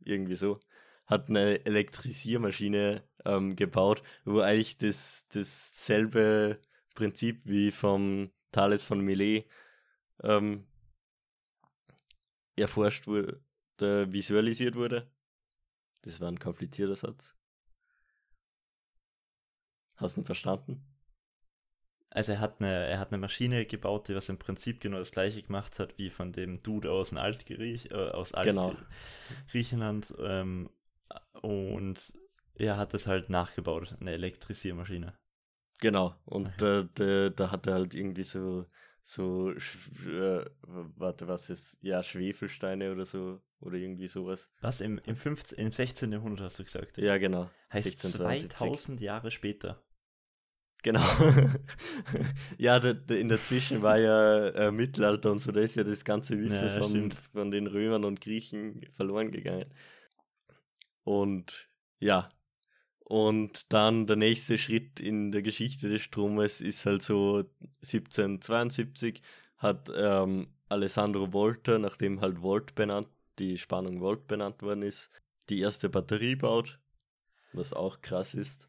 irgendwie 0.05 0.35
so, 0.35 0.61
hat 1.07 1.31
eine 1.31 1.65
Elektrisiermaschine 1.65 3.03
ähm, 3.25 3.57
gebaut, 3.57 4.03
wo 4.27 4.41
eigentlich 4.41 4.77
das, 4.77 5.27
dasselbe 5.33 6.59
Prinzip 6.95 7.41
wie 7.45 7.71
vom 7.71 8.31
Thales 8.53 8.85
von 8.85 9.01
Millet 9.01 9.47
ähm, 10.23 10.67
erforscht 12.61 13.07
wurde, 13.07 13.41
visualisiert 13.79 14.75
wurde. 14.75 15.11
Das 16.03 16.21
war 16.21 16.29
ein 16.29 16.39
komplizierter 16.39 16.97
Satz. 16.97 17.35
Hast 19.97 20.17
du 20.17 20.23
ihn 20.23 20.27
verstanden? 20.27 20.87
Also 22.13 22.33
er 22.33 22.41
hat, 22.41 22.61
eine, 22.61 22.87
er 22.87 22.99
hat 22.99 23.13
eine 23.13 23.19
Maschine 23.19 23.67
gebaut, 23.67 24.09
die 24.09 24.17
was 24.17 24.29
im 24.29 24.39
Prinzip 24.39 24.81
genau 24.81 24.99
das 24.99 25.13
gleiche 25.13 25.43
gemacht 25.43 25.79
hat 25.79 25.97
wie 25.97 26.11
von 26.11 26.33
dem 26.33 26.61
Dude 26.61 26.91
aus, 26.91 27.13
Altgriech, 27.15 27.91
äh, 27.93 27.95
aus 27.95 28.35
Altgriechenland. 28.35 30.09
Genau. 30.17 30.27
Ähm, 30.27 30.71
und 31.41 32.13
er 32.55 32.77
hat 32.77 32.95
das 32.95 33.07
halt 33.07 33.31
nachgebaut, 33.31 33.95
eine 34.01 34.13
Elektrisiermaschine. 34.13 35.17
Genau, 35.79 36.15
und 36.25 36.49
okay. 36.61 36.89
da, 36.95 37.31
da 37.31 37.51
hat 37.51 37.67
er 37.67 37.75
halt 37.75 37.95
irgendwie 37.95 38.25
so 38.25 38.67
so, 39.03 39.53
äh, 39.53 40.45
warte, 40.63 41.29
was 41.29 41.51
ist, 41.51 41.79
ja, 41.81 42.03
Schwefelsteine 42.03 42.93
oder 42.93 43.05
so, 43.05 43.41
oder 43.61 43.77
irgendwie 43.77 44.09
sowas. 44.09 44.49
Was, 44.61 44.81
im, 44.81 44.99
im, 45.05 45.17
15, 45.17 45.59
im 45.59 45.73
16. 45.73 46.13
Jahrhundert 46.13 46.47
hast 46.47 46.59
du 46.59 46.65
gesagt? 46.65 46.99
Ja, 46.99 47.19
genau. 47.19 47.51
Heißt 47.73 48.01
2000 48.01 49.01
Jahre 49.01 49.31
später. 49.31 49.83
Genau. 50.83 51.03
ja, 52.59 52.81
da, 52.81 52.95
da 52.95 53.15
in 53.15 53.29
der 53.29 53.43
Zwischen 53.43 53.83
war 53.83 53.99
ja 53.99 54.49
äh, 54.49 54.73
Mittelalter 54.73 55.31
und 55.31 55.41
so, 55.41 55.53
da 55.53 55.61
ist 55.61 55.77
ja 55.77 55.85
das 55.85 56.05
ganze 56.05 56.39
Wissen 56.39 56.69
ja, 56.69 56.83
von, 56.83 57.11
von 57.11 57.51
den 57.51 57.67
Römern 57.67 58.05
und 58.05 58.21
Griechen 58.21 58.87
verloren 58.97 59.31
gegangen. 59.31 59.67
Und 61.05 61.69
ja, 61.99 62.31
und 63.11 63.73
dann 63.73 64.07
der 64.07 64.15
nächste 64.15 64.57
Schritt 64.57 65.01
in 65.01 65.33
der 65.33 65.43
Geschichte 65.43 65.89
des 65.89 66.01
Stromes 66.01 66.61
ist 66.61 66.87
halt 66.87 67.03
so 67.03 67.43
1772 67.83 69.21
hat 69.57 69.91
ähm, 69.93 70.55
Alessandro 70.69 71.33
Volta, 71.33 71.81
nachdem 71.81 72.21
halt 72.21 72.41
Volt 72.41 72.77
benannt, 72.77 73.09
die 73.41 73.59
Spannung 73.59 74.01
Volt 74.01 74.29
benannt 74.29 74.63
worden 74.63 74.83
ist, 74.83 75.11
die 75.49 75.59
erste 75.59 75.89
Batterie 75.89 76.37
baut, 76.37 76.79
was 77.53 77.73
auch 77.73 78.01
krass 78.01 78.35
ist, 78.35 78.69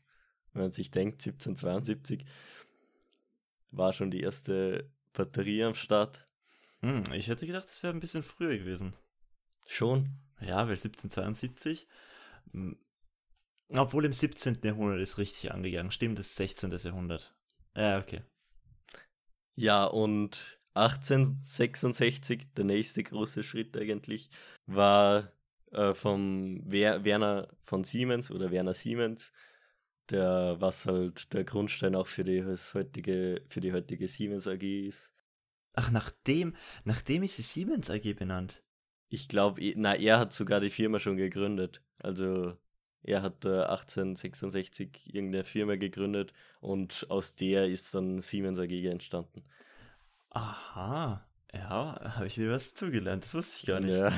wenn 0.53 0.63
man 0.63 0.71
sich 0.71 0.89
denkt, 0.89 1.21
1772 1.21 2.25
war 3.69 3.93
schon 3.93 4.09
die 4.09 4.21
erste 4.21 4.89
Batterie 5.13 5.65
am 5.65 5.75
Start. 5.75 6.25
Hm, 6.79 7.03
ich 7.13 7.27
hätte 7.27 7.45
gedacht, 7.45 7.65
es 7.65 7.83
wäre 7.83 7.93
ein 7.93 7.99
bisschen 7.99 8.23
früher 8.23 8.57
gewesen. 8.57 8.95
Schon? 9.67 10.09
Ja, 10.39 10.65
weil 10.65 10.77
1772 10.77 11.87
obwohl 13.75 14.05
im 14.05 14.13
17. 14.13 14.59
Jahrhundert 14.63 15.01
ist 15.01 15.17
richtig 15.17 15.51
angegangen. 15.51 15.91
Stimmt, 15.91 16.19
das 16.19 16.27
ist 16.27 16.35
16. 16.35 16.71
Jahrhundert. 16.71 17.35
Ja, 17.75 17.99
okay. 17.99 18.21
Ja, 19.55 19.85
und 19.85 20.59
1866, 20.73 22.53
der 22.53 22.65
nächste 22.65 23.03
große 23.03 23.43
Schritt 23.43 23.75
eigentlich, 23.77 24.29
war 24.65 25.31
äh, 25.71 25.93
vom 25.93 26.61
Wer 26.65 27.03
Werner 27.03 27.49
von 27.63 27.83
Siemens 27.83 28.31
oder 28.31 28.51
Werner 28.51 28.73
Siemens, 28.73 29.31
der 30.09 30.57
was 30.59 30.85
halt 30.85 31.33
der 31.33 31.43
Grundstein 31.43 31.95
auch 31.95 32.07
für 32.07 32.23
die 32.23 32.43
heutige, 32.73 33.43
für 33.49 33.61
die 33.61 33.73
heutige 33.73 34.07
Siemens 34.07 34.47
AG 34.47 34.63
ist. 34.63 35.13
Ach, 35.73 35.91
nachdem, 35.91 36.55
nachdem 36.83 37.23
ist 37.23 37.37
die 37.37 37.43
Siemens 37.43 37.89
AG 37.89 38.13
benannt. 38.15 38.63
Ich 39.09 39.27
glaube, 39.27 39.61
na, 39.75 39.95
er 39.95 40.19
hat 40.19 40.33
sogar 40.33 40.59
die 40.59 40.69
Firma 40.69 40.99
schon 40.99 41.17
gegründet. 41.17 41.81
Also 41.97 42.57
er 43.03 43.21
hat 43.21 43.45
äh, 43.45 43.63
1866 43.63 45.13
irgendeine 45.13 45.43
Firma 45.43 45.75
gegründet 45.75 46.33
und 46.59 47.05
aus 47.09 47.35
der 47.35 47.67
ist 47.67 47.95
dann 47.95 48.21
Siemens 48.21 48.59
AG 48.59 48.85
entstanden. 48.85 49.43
Aha, 50.29 51.25
ja, 51.53 52.15
habe 52.15 52.27
ich 52.27 52.37
wieder 52.37 52.51
was 52.51 52.73
zugelernt, 52.73 53.23
das 53.23 53.33
wusste 53.33 53.57
ich 53.57 53.65
gar 53.65 53.79
nicht. 53.79 53.95
Ja. 53.95 54.11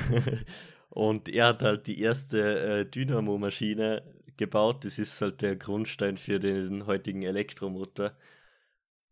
und 0.90 1.28
er 1.28 1.46
hat 1.48 1.62
halt 1.62 1.86
die 1.86 2.00
erste 2.00 2.80
äh, 2.80 2.86
Dynamo-Maschine 2.86 4.02
gebaut, 4.36 4.84
das 4.84 4.98
ist 4.98 5.20
halt 5.20 5.42
der 5.42 5.56
Grundstein 5.56 6.16
für 6.16 6.38
den 6.38 6.86
heutigen 6.86 7.22
Elektromotor. 7.22 8.12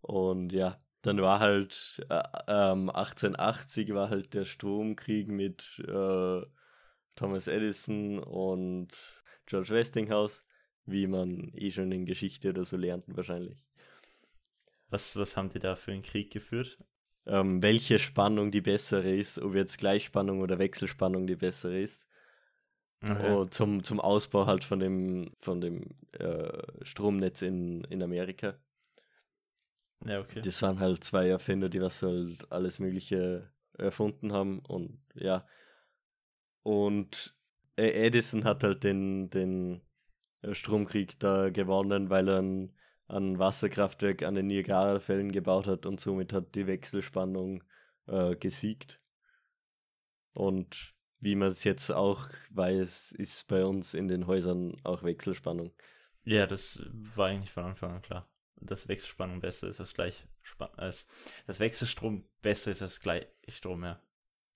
Und 0.01 0.53
ja, 0.53 0.81
dann 1.03 1.21
war 1.21 1.41
halt 1.41 2.05
äh, 2.09 2.23
ähm, 2.47 2.91
1880 2.91 3.95
war 3.95 4.11
halt 4.11 4.35
der 4.35 4.45
Stromkrieg 4.45 5.29
mit 5.29 5.83
äh, 5.87 6.43
Thomas 7.15 7.49
Edison 7.49 8.19
und 8.21 9.22
George 9.47 9.71
Westinghouse, 9.71 10.45
wie 10.87 11.07
man 11.07 11.53
eh 11.55 11.71
schon 11.71 11.93
in 11.93 12.07
Geschichte 12.07 12.51
oder 12.51 12.65
so 12.65 12.77
lernt 12.77 13.05
wahrscheinlich. 13.09 13.65
Was, 14.89 15.17
was 15.17 15.37
haben 15.37 15.49
die 15.49 15.59
da 15.59 15.77
für 15.77 15.93
einen 15.93 16.03
Krieg 16.03 16.31
geführt? 16.31 16.79
Ähm, 17.25 17.63
welche 17.63 17.99
Spannung 17.99 18.51
die 18.51 18.61
bessere 18.61 19.11
ist, 19.11 19.39
ob 19.39 19.55
jetzt 19.55 19.79
Gleichspannung 19.79 20.41
oder 20.41 20.59
Wechselspannung 20.59 21.27
die 21.27 21.37
bessere 21.37 21.81
ist. 21.81 22.05
Okay. 23.03 23.33
Oh, 23.33 23.45
zum, 23.47 23.83
zum 23.83 24.01
Ausbau 24.01 24.47
halt 24.47 24.65
von 24.65 24.79
dem, 24.79 25.33
von 25.41 25.61
dem 25.61 25.97
äh, 26.13 26.63
Stromnetz 26.83 27.43
in, 27.43 27.83
in 27.85 28.03
Amerika. 28.03 28.55
Ja, 30.05 30.21
okay. 30.21 30.41
Das 30.41 30.63
waren 30.63 30.81
halt 30.81 31.03
zwei 31.05 31.29
Erfinder, 31.29 31.69
die 31.69 31.81
was 31.81 32.03
halt 32.03 32.51
alles 32.51 32.79
Mögliche 32.79 33.51
erfunden 33.79 34.33
haben 34.33 34.61
und 34.61 35.01
ja. 35.15 35.47
Und 36.63 37.35
Edison 37.77 38.45
hat 38.45 38.65
halt 38.65 38.85
den, 38.85 39.31
den 39.31 39.81
äh, 40.43 40.55
Stromkrieg 40.55 41.19
da 41.19 41.51
gewonnen, 41.51 42.11
weil 42.11 42.29
er 42.29 42.41
ein, 42.41 42.77
ein 43.09 43.39
Wasserkraftwerk 43.39 44.23
an 44.23 44.35
den 44.35 44.47
Niagara-Fällen 44.47 45.33
gebaut 45.33 45.67
hat 45.67 45.87
und 45.87 46.01
somit 46.01 46.33
hat 46.33 46.55
die 46.55 46.67
Wechselspannung 46.67 47.65
äh, 48.07 48.37
gesiegt. 48.37 49.01
Und 50.35 50.95
wie 51.21 51.35
man 51.35 51.49
es 51.49 51.65
jetzt 51.65 51.91
auch 51.91 52.29
weiß, 52.51 53.13
ist 53.13 53.47
bei 53.49 53.65
uns 53.65 53.95
in 53.95 54.09
den 54.09 54.27
Häusern 54.27 54.77
auch 54.83 55.03
Wechselspannung. 55.03 55.73
Ja, 56.25 56.47
das 56.47 56.83
war 56.91 57.29
eigentlich 57.29 57.51
von 57.51 57.65
Anfang 57.65 57.93
an 57.93 58.03
klar. 58.03 58.29
Dass 58.57 58.89
Wechselspannung 58.89 59.41
besser 59.41 59.69
ist 59.69 59.81
als 59.81 59.95
gleich 59.95 60.25
als 60.77 61.09
das 61.47 61.61
Wechselstrom 61.61 62.25
besser 62.43 62.73
ist 62.73 62.83
als 62.83 63.01
Gleichstrom, 63.01 63.85
ja. 63.85 64.01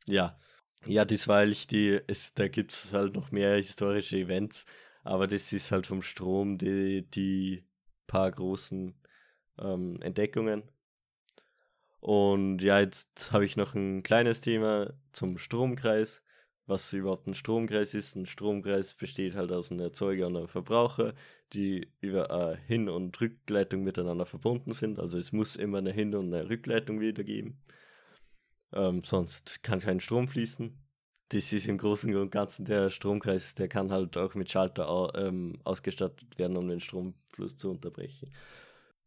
Ja, 0.07 0.39
ja, 0.85 1.05
das 1.05 1.29
war 1.29 1.39
eigentlich 1.41 1.67
die, 1.67 2.01
es, 2.07 2.35
da 2.35 2.49
gibt 2.49 2.73
es 2.73 2.93
halt 2.93 3.15
noch 3.15 3.31
mehr 3.31 3.57
historische 3.57 4.17
Events, 4.17 4.65
aber 5.03 5.27
das 5.27 5.53
ist 5.53 5.73
halt 5.73 5.87
vom 5.87 6.03
Strom 6.03 6.59
die, 6.59 7.09
die 7.11 7.65
paar 8.07 8.31
großen 8.31 8.95
ähm, 9.59 9.97
Entdeckungen. 10.03 10.63
Und 12.01 12.61
ja, 12.63 12.81
jetzt 12.81 13.33
habe 13.33 13.45
ich 13.45 13.57
noch 13.57 13.75
ein 13.75 14.03
kleines 14.03 14.41
Thema 14.41 14.95
zum 15.13 15.39
Stromkreis. 15.39 16.23
Was 16.67 16.93
überhaupt 16.93 17.27
ein 17.29 17.35
Stromkreis 17.35 17.95
ist. 17.95 18.17
Ein 18.17 18.27
Stromkreis 18.27 18.95
besteht 18.95 19.37
halt 19.37 19.53
aus 19.53 19.71
einem 19.71 19.81
Erzeuger 19.81 20.27
und 20.27 20.37
einem 20.37 20.49
Verbraucher, 20.49 21.15
die 21.53 21.93
über 22.01 22.31
eine 22.31 22.57
Hin- 22.67 22.89
und 22.89 23.21
Rückleitung 23.21 23.85
miteinander 23.85 24.27
verbunden 24.27 24.73
sind. 24.73 24.99
Also 24.99 25.19
es 25.19 25.33
muss 25.33 25.55
immer 25.57 25.79
eine 25.79 25.93
Hin- 25.93 26.15
und 26.15 26.35
eine 26.35 26.49
Rückleitung 26.49 27.01
wieder 27.01 27.23
geben. 27.25 27.61
Ähm, 28.77 29.03
sonst 29.05 29.63
kann 29.63 29.81
kein 29.81 30.01
Strom 30.01 30.29
fließen. 30.29 30.79
Das 31.31 31.53
ist 31.53 31.69
im 31.69 31.79
Großen 31.79 32.15
und 32.17 32.31
Ganzen 32.31 32.65
der 32.67 32.91
Stromkreis, 32.91 33.55
der 33.57 33.69
kann 33.69 33.91
halt 33.93 34.17
auch 34.17 34.35
mit 34.37 34.51
Schalter 34.51 35.13
ähm, 35.17 35.59
ausgestattet 35.65 36.39
werden, 36.39 36.57
um 36.57 36.69
den 36.69 36.81
Stromfluss 36.81 37.57
zu 37.57 37.71
unterbrechen. 37.71 38.33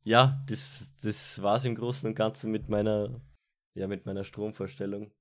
Ja, 0.04 0.44
das, 0.48 0.94
das 1.02 1.42
war 1.42 1.58
es 1.58 1.66
im 1.66 1.76
Großen 1.76 2.10
und 2.10 2.16
Ganzen 2.16 2.52
mit 2.52 2.70
meiner, 2.70 3.22
ja, 3.76 3.88
mit 3.88 4.06
meiner 4.06 4.24
Stromvorstellung. 4.24 5.12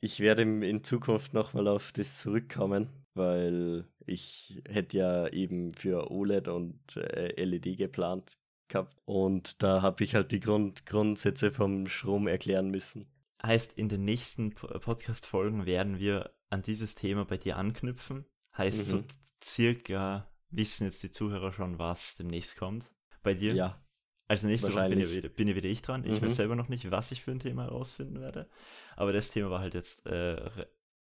ich 0.00 0.20
werde 0.20 0.42
in 0.42 0.84
Zukunft 0.84 1.34
nochmal 1.34 1.68
auf 1.68 1.92
das 1.92 2.18
zurückkommen, 2.18 2.88
weil 3.14 3.86
ich 4.06 4.62
hätte 4.68 4.98
ja 4.98 5.28
eben 5.28 5.72
für 5.74 6.10
OLED 6.10 6.48
und 6.48 6.96
äh, 6.96 7.42
LED 7.44 7.78
geplant 7.78 8.38
gehabt. 8.68 8.96
Und 9.06 9.62
da 9.62 9.82
habe 9.82 10.04
ich 10.04 10.14
halt 10.14 10.32
die 10.32 10.40
Grund 10.40 10.86
Grundsätze 10.86 11.52
vom 11.52 11.86
Strom 11.88 12.28
erklären 12.28 12.70
müssen. 12.70 13.06
Heißt, 13.44 13.74
in 13.74 13.88
den 13.88 14.04
nächsten 14.04 14.54
Podcast-Folgen 14.54 15.66
werden 15.66 15.98
wir 15.98 16.34
an 16.48 16.62
dieses 16.62 16.94
Thema 16.94 17.24
bei 17.24 17.36
dir 17.36 17.56
anknüpfen. 17.56 18.24
Heißt, 18.56 18.78
mhm. 18.78 18.84
so 18.84 19.04
circa 19.42 20.30
wissen 20.48 20.84
jetzt 20.84 21.02
die 21.02 21.10
Zuhörer 21.10 21.52
schon, 21.52 21.78
was 21.78 22.16
demnächst 22.16 22.56
kommt. 22.56 22.90
Bei 23.22 23.34
dir? 23.34 23.54
Ja. 23.54 23.84
Also 24.28 24.46
nächste 24.46 24.72
Woche 24.72 24.88
bin 24.88 25.00
ja, 25.00 25.10
wieder, 25.10 25.28
bin 25.28 25.48
ja 25.48 25.54
wieder 25.54 25.68
ich 25.68 25.82
dran. 25.82 26.04
Ich 26.04 26.20
mhm. 26.20 26.26
weiß 26.26 26.36
selber 26.36 26.56
noch 26.56 26.68
nicht, 26.68 26.90
was 26.90 27.12
ich 27.12 27.22
für 27.22 27.32
ein 27.32 27.38
Thema 27.38 27.64
herausfinden 27.64 28.20
werde. 28.20 28.48
Aber 28.96 29.12
das 29.12 29.30
Thema 29.30 29.50
war 29.50 29.60
halt 29.60 29.74
jetzt, 29.74 30.06
äh, 30.06 30.50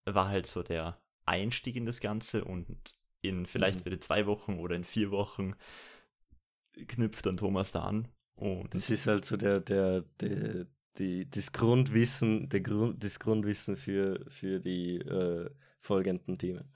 war 0.06 0.30
halt 0.30 0.48
so 0.48 0.64
der 0.64 1.02
Einstieg 1.26 1.76
in 1.76 1.86
das 1.86 2.00
Ganze 2.00 2.46
und 2.46 2.94
in 3.22 3.46
vielleicht 3.46 3.82
mhm. 3.82 3.86
wieder 3.86 4.00
zwei 4.00 4.26
Wochen 4.26 4.60
oder 4.60 4.78
in 4.78 4.86
vier 4.86 5.12
Wochen 5.12 5.56
knüpft 6.88 7.26
dann 7.26 7.36
Thomas 7.36 7.74
da 7.74 7.84
an. 7.84 8.08
Und 8.36 8.74
das 8.74 8.90
ist 8.90 9.08
halt 9.08 9.26
so 9.26 9.36
der, 9.36 9.60
der, 9.60 10.02
der, 10.22 10.68
die, 10.98 11.30
das 11.30 11.52
Grundwissen, 11.52 12.50
der 12.50 12.62
Grund, 12.62 13.04
das 13.04 13.20
Grundwissen 13.20 13.78
für, 13.78 14.26
für 14.30 14.60
die 14.60 14.98
äh, 14.98 15.50
folgenden 15.80 16.38
Themen. 16.38 16.72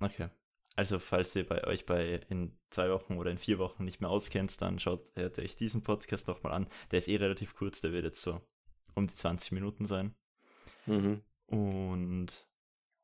Okay. 0.00 0.28
Also, 0.76 1.00
falls 1.00 1.34
ihr 1.34 1.44
bei 1.44 1.64
euch 1.64 1.86
bei 1.86 2.20
in 2.28 2.56
zwei 2.70 2.90
Wochen 2.90 3.16
oder 3.16 3.32
in 3.32 3.38
vier 3.38 3.58
Wochen 3.58 3.84
nicht 3.84 4.00
mehr 4.00 4.10
auskennt, 4.10 4.60
dann 4.62 4.78
schaut 4.78 5.10
euch 5.16 5.56
diesen 5.56 5.82
Podcast 5.82 6.28
nochmal 6.28 6.52
an. 6.52 6.68
Der 6.92 6.98
ist 6.98 7.08
eh 7.08 7.16
relativ 7.16 7.54
kurz, 7.54 7.80
der 7.80 7.92
wird 7.92 8.04
jetzt 8.04 8.22
so 8.22 8.40
um 8.94 9.06
die 9.06 9.14
20 9.14 9.52
Minuten 9.52 9.86
sein. 9.86 10.14
Mhm. 10.86 11.22
Und 11.46 12.46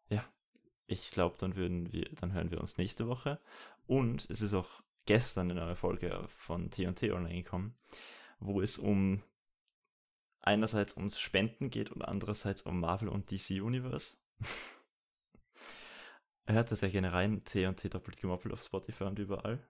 ja, 0.08 0.24
ich 0.86 1.10
glaube, 1.10 1.36
dann 1.38 1.56
würden 1.56 1.92
wir, 1.92 2.08
dann 2.14 2.32
hören 2.32 2.50
wir 2.52 2.60
uns 2.60 2.78
nächste 2.78 3.08
Woche. 3.08 3.40
Und 3.86 4.28
es 4.30 4.40
ist 4.40 4.54
auch 4.54 4.82
gestern 5.06 5.50
eine 5.50 5.60
neue 5.60 5.76
Folge 5.76 6.26
von 6.28 6.70
TNT 6.70 7.04
online 7.10 7.42
gekommen, 7.42 7.74
wo 8.38 8.60
es 8.60 8.78
um 8.78 9.22
einerseits 10.46 10.96
ums 10.96 11.18
Spenden 11.18 11.70
geht 11.70 11.90
und 11.90 12.02
andererseits 12.02 12.62
um 12.62 12.80
Marvel 12.80 13.08
und 13.08 13.30
DC 13.30 13.62
Universe. 13.62 14.16
Hört 16.46 16.70
das 16.70 16.82
ja 16.82 16.88
gerne 16.88 17.12
rein, 17.12 17.42
TNT 17.44 17.94
doppelt 17.94 18.20
gemoppelt 18.20 18.52
auf 18.52 18.62
Spotify 18.62 19.04
und 19.04 19.18
überall. 19.18 19.66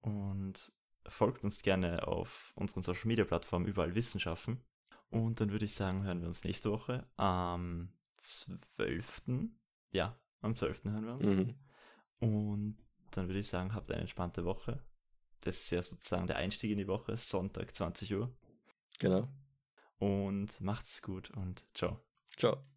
Und 0.00 0.72
folgt 1.06 1.44
uns 1.44 1.62
gerne 1.62 2.06
auf 2.06 2.52
unseren 2.56 2.82
Social 2.82 3.06
Media 3.06 3.24
Plattformen 3.24 3.66
überall 3.66 3.94
Wissenschaften. 3.94 4.62
Und 5.10 5.40
dann 5.40 5.50
würde 5.50 5.64
ich 5.64 5.74
sagen, 5.74 6.04
hören 6.04 6.20
wir 6.20 6.28
uns 6.28 6.44
nächste 6.44 6.70
Woche 6.70 7.06
am 7.16 7.92
12. 8.20 9.22
Ja, 9.92 10.18
am 10.40 10.54
12. 10.54 10.84
hören 10.84 11.04
wir 11.04 11.14
uns. 11.14 11.26
Mhm. 11.26 11.54
Und 12.20 12.78
dann 13.10 13.28
würde 13.28 13.40
ich 13.40 13.48
sagen, 13.48 13.74
habt 13.74 13.90
eine 13.90 14.00
entspannte 14.00 14.44
Woche. 14.44 14.82
Das 15.40 15.56
ist 15.56 15.70
ja 15.70 15.82
sozusagen 15.82 16.26
der 16.26 16.36
Einstieg 16.36 16.70
in 16.70 16.78
die 16.78 16.88
Woche, 16.88 17.16
Sonntag 17.16 17.74
20 17.74 18.14
Uhr. 18.14 18.32
Genau. 18.98 19.28
Und 20.00 20.60
macht's 20.60 21.02
gut 21.02 21.30
und 21.30 21.64
ciao. 21.74 22.00
Ciao. 22.36 22.64